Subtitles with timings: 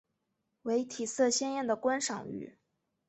[0.63, 2.57] 为体色鲜艳的观赏鱼。